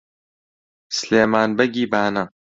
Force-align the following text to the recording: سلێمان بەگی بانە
سلێمان 0.97 1.49
بەگی 1.57 1.85
بانە 1.91 2.25